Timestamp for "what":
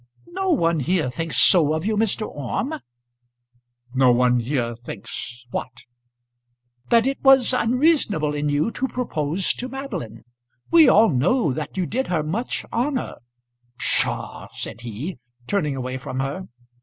5.51-5.83